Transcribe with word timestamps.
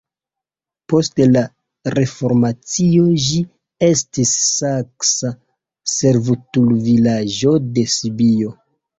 Post 0.91 1.19
la 1.33 1.41
reformacio 1.95 3.03
ĝi 3.25 3.41
estis 3.87 4.31
saksa 4.45 5.31
servutulvilaĝo 5.97 7.53
de 7.77 7.85
Sibio. 7.97 8.55